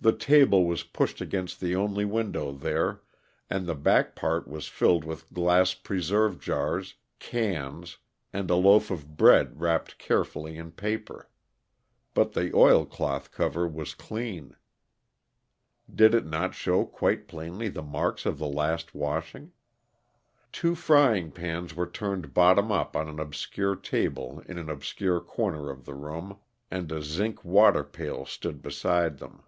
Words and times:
The 0.00 0.16
table 0.16 0.64
was 0.64 0.84
pushed 0.84 1.20
against 1.20 1.58
the 1.58 1.74
only 1.74 2.04
window 2.04 2.52
there, 2.52 3.00
and 3.50 3.66
the 3.66 3.74
back 3.74 4.14
part 4.14 4.46
was 4.46 4.68
filled 4.68 5.02
with 5.02 5.32
glass 5.32 5.74
preserve 5.74 6.38
jars, 6.38 6.94
cans, 7.18 7.98
and 8.32 8.48
a 8.48 8.54
loaf 8.54 8.92
of 8.92 9.16
bread 9.16 9.60
wrapped 9.60 9.98
carefully 9.98 10.56
in 10.56 10.70
paper; 10.70 11.28
but 12.14 12.32
the 12.32 12.54
oilcloth 12.54 13.32
cover 13.32 13.66
was 13.66 13.92
clean 13.96 14.54
did 15.92 16.14
it 16.14 16.24
not 16.26 16.54
show 16.54 16.84
quite 16.84 17.26
plainly 17.26 17.66
the 17.68 17.82
marks 17.82 18.24
of 18.24 18.38
the 18.38 18.46
last 18.46 18.94
washing? 18.94 19.50
Two 20.52 20.76
frying 20.76 21.32
pans 21.32 21.74
were 21.74 21.90
turned 21.90 22.32
bottom 22.32 22.70
up 22.70 22.96
on 22.96 23.08
an 23.08 23.18
obscure 23.18 23.74
table 23.74 24.44
in 24.46 24.58
an 24.58 24.70
obscure 24.70 25.20
corner 25.20 25.68
of 25.70 25.86
the 25.86 25.94
room, 25.94 26.38
and 26.70 26.92
a 26.92 27.02
zinc 27.02 27.44
water 27.44 27.82
pail 27.82 28.24
stood 28.24 28.62
beside 28.62 29.18
them. 29.18 29.42